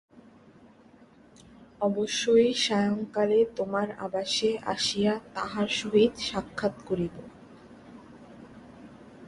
[1.81, 7.15] অবশ্যই সায়ংকালে তোমার আবাসে আসিয়া তাঁহার সহিত সাক্ষাৎ করিব।